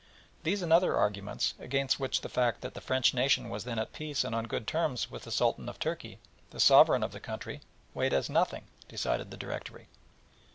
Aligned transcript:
These 0.41 0.63
and 0.63 0.73
other 0.73 0.97
arguments, 0.97 1.53
against 1.59 1.99
which 1.99 2.21
the 2.21 2.27
fact 2.27 2.61
that 2.61 2.73
the 2.73 2.81
French 2.81 3.13
nation 3.13 3.49
was 3.51 3.65
then 3.65 3.77
at 3.77 3.93
peace 3.93 4.23
and 4.23 4.33
on 4.33 4.47
good 4.47 4.65
terms 4.65 5.11
with 5.11 5.25
the 5.25 5.31
Sultan 5.31 5.69
of 5.69 5.77
Turkey, 5.77 6.17
the 6.49 6.59
sovereign 6.59 7.03
of 7.03 7.11
the 7.11 7.19
country, 7.19 7.61
weighed 7.93 8.11
as 8.11 8.27
nothing, 8.27 8.65
decided 8.87 9.29
the 9.29 9.37
Directory. 9.37 9.89